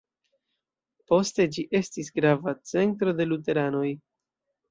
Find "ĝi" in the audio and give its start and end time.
1.57-1.65